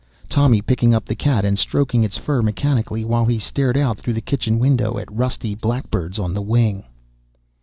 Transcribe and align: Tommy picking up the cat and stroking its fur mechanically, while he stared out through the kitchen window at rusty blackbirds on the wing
Tommy 0.27 0.63
picking 0.63 0.95
up 0.95 1.05
the 1.05 1.13
cat 1.13 1.45
and 1.45 1.59
stroking 1.59 2.03
its 2.03 2.17
fur 2.17 2.41
mechanically, 2.41 3.05
while 3.05 3.23
he 3.25 3.37
stared 3.37 3.77
out 3.77 3.99
through 3.99 4.13
the 4.13 4.19
kitchen 4.19 4.57
window 4.57 4.97
at 4.97 5.11
rusty 5.15 5.53
blackbirds 5.53 6.17
on 6.17 6.33
the 6.33 6.41
wing 6.41 6.85